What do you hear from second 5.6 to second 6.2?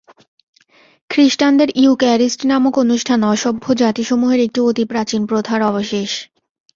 অবশেষ।